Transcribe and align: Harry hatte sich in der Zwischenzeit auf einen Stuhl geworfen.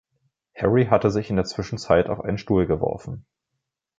Harry 0.55 0.87
hatte 0.87 1.11
sich 1.11 1.29
in 1.29 1.35
der 1.35 1.45
Zwischenzeit 1.45 2.09
auf 2.09 2.21
einen 2.21 2.39
Stuhl 2.39 2.65
geworfen. 2.65 3.23